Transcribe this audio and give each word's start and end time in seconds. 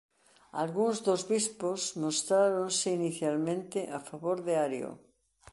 Algúns 0.61 0.97
dos 1.07 1.21
bispos 1.31 1.81
mostráronse 2.03 2.87
inicialmente 2.99 3.79
a 3.97 3.99
favor 4.09 4.37
de 4.47 4.53
Ario. 4.65 4.91